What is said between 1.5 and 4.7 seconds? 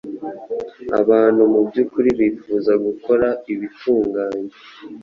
mu by’ukuri bifuza gukora ibitunganye